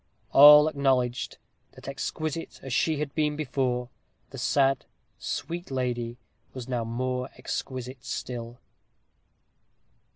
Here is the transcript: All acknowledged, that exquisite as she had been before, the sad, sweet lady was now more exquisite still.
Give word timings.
All 0.31 0.67
acknowledged, 0.67 1.37
that 1.73 1.87
exquisite 1.87 2.59
as 2.63 2.73
she 2.73 2.97
had 2.97 3.13
been 3.13 3.35
before, 3.35 3.89
the 4.31 4.39
sad, 4.39 4.85
sweet 5.19 5.69
lady 5.69 6.17
was 6.55 6.67
now 6.67 6.83
more 6.83 7.29
exquisite 7.37 8.03
still. 8.03 8.57